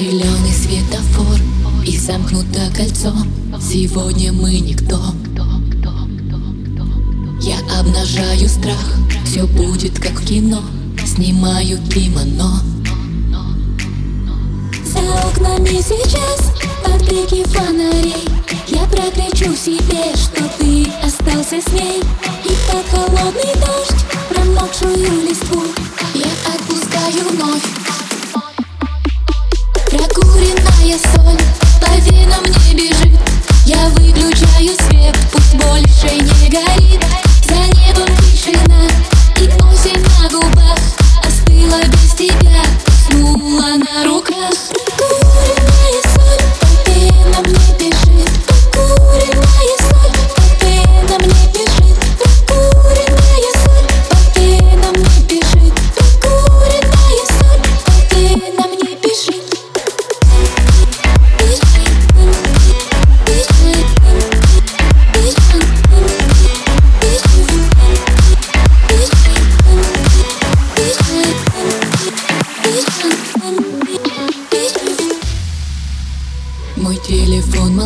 Зеленый 0.00 0.54
светофор 0.54 1.38
и 1.84 1.94
замкнуто 1.98 2.72
кольцо. 2.74 3.12
Сегодня 3.60 4.32
мы 4.32 4.58
никто. 4.58 4.98
Я 7.42 7.58
обнажаю 7.78 8.48
страх, 8.48 8.94
все 9.26 9.46
будет 9.46 9.98
как 9.98 10.12
в 10.12 10.24
кино. 10.24 10.62
Снимаю 11.04 11.78
кимоно. 11.92 12.62
За 14.86 15.00
окнами 15.28 15.82
сейчас 15.82 16.50
под 16.82 17.06
блики 17.06 17.44
фонарей. 17.48 18.26
Я 18.68 18.86
прокричу 18.86 19.54
себе, 19.54 20.16
что 20.16 20.50
ты 20.58 20.89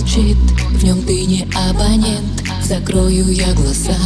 молчит, 0.00 0.36
в 0.70 0.84
нем 0.84 1.02
ты 1.02 1.24
не 1.26 1.46
абонент. 1.68 2.42
Закрою 2.62 3.30
я 3.30 3.52
глаза. 3.52 3.96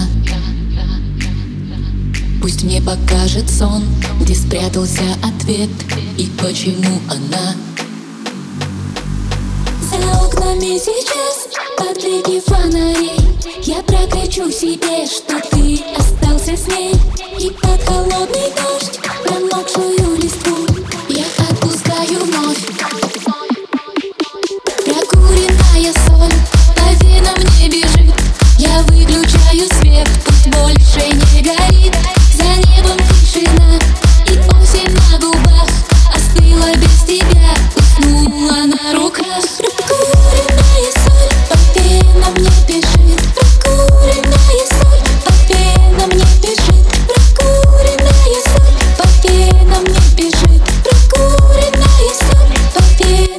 Пусть 2.40 2.62
мне 2.62 2.80
покажет 2.80 3.48
сон, 3.50 3.84
где 4.20 4.34
спрятался 4.34 5.00
ответ 5.22 5.70
И 6.18 6.30
почему 6.38 7.00
она. 7.08 7.54
За 9.90 9.96
окнами 10.22 10.78
сейчас 10.78 11.48
под 11.78 12.02
блики 12.02 12.42
фонарей 12.46 13.18
Я 13.62 13.82
прокричу 13.82 14.50
себе, 14.50 15.06
что 15.06 15.40
ты 15.50 15.80
остался 15.96 16.56
с 16.56 16.68
ней. 16.68 16.94
И 17.38 17.50
под 17.50 17.82
холодный 17.84 18.52
дождь 18.56 19.00